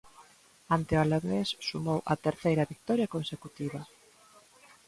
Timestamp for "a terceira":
2.13-2.69